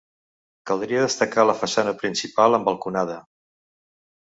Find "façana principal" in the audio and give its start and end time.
1.59-2.59